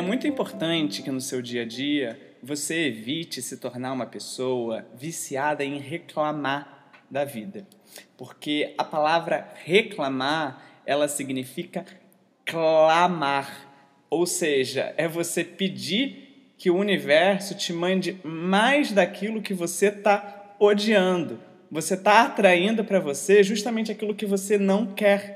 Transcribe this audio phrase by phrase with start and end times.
[0.00, 5.64] muito importante que no seu dia a dia você evite se tornar uma pessoa viciada
[5.64, 7.66] em reclamar da vida.
[8.16, 11.84] Porque a palavra reclamar, ela significa
[12.44, 13.68] clamar.
[14.08, 20.54] Ou seja, é você pedir que o universo te mande mais daquilo que você está
[20.58, 21.40] odiando.
[21.70, 25.35] Você está atraindo para você justamente aquilo que você não quer.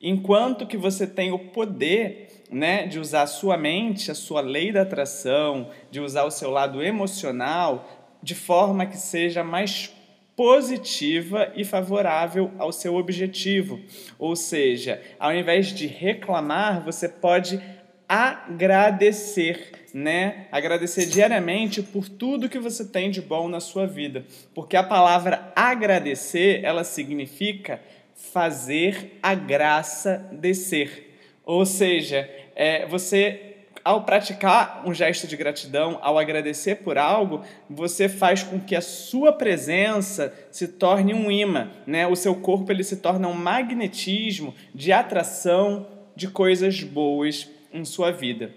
[0.00, 4.70] Enquanto que você tem o poder né, de usar a sua mente, a sua lei
[4.72, 7.88] da atração, de usar o seu lado emocional
[8.22, 9.92] de forma que seja mais
[10.34, 13.80] positiva e favorável ao seu objetivo.
[14.18, 17.60] Ou seja, ao invés de reclamar, você pode
[18.08, 20.46] agradecer, né?
[20.52, 24.24] Agradecer diariamente por tudo que você tem de bom na sua vida.
[24.54, 27.80] Porque a palavra agradecer, ela significa
[28.16, 31.18] fazer a graça descer.
[31.44, 33.46] Ou seja, é, você
[33.86, 38.80] ao praticar um gesto de gratidão, ao agradecer por algo, você faz com que a
[38.80, 42.04] sua presença se torne um imã, né?
[42.04, 48.10] O seu corpo ele se torna um magnetismo de atração de coisas boas em sua
[48.10, 48.50] vida.